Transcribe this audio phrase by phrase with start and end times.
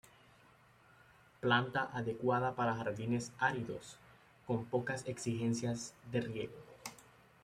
[1.41, 3.97] Planta adecuada para jardines áridos,
[4.47, 6.57] con pocas exigencias de riego.